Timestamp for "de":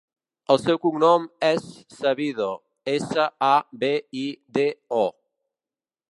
4.59-4.65